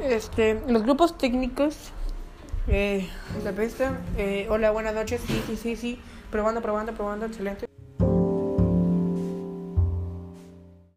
Este, 0.00 0.60
los 0.68 0.82
grupos 0.84 1.18
técnicos. 1.18 1.90
Eh, 2.68 3.08
la 3.44 3.52
pesta. 3.52 3.98
Eh, 4.16 4.46
hola, 4.50 4.70
buenas 4.70 4.94
noches. 4.94 5.20
Sí, 5.26 5.42
sí, 5.46 5.56
sí, 5.56 5.76
sí. 5.76 6.00
Probando, 6.30 6.60
probando, 6.62 6.92
probando. 6.92 7.26
Excelente. 7.26 7.66